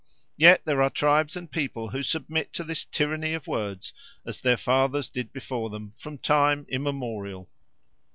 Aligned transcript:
Yet 0.35 0.63
there 0.65 0.81
are 0.81 0.89
tribes 0.89 1.35
and 1.35 1.51
people 1.51 1.89
who 1.89 2.01
submit 2.01 2.53
to 2.53 2.63
this 2.63 2.85
tyranny 2.85 3.35
of 3.35 3.45
words 3.45 3.93
as 4.25 4.41
their 4.41 4.57
fathers 4.57 5.09
did 5.09 5.31
before 5.31 5.69
them 5.69 5.93
from 5.95 6.17
time 6.17 6.65
immemorial. 6.69 7.47